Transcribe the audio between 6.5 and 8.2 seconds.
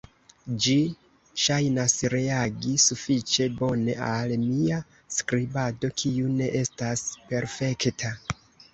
estas perfekta.